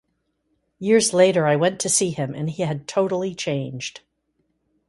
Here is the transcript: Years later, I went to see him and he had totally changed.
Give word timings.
Years 0.79 1.13
later, 1.13 1.45
I 1.45 1.55
went 1.55 1.79
to 1.81 1.87
see 1.87 2.09
him 2.09 2.33
and 2.33 2.49
he 2.49 2.63
had 2.63 2.87
totally 2.87 3.35
changed. 3.35 4.01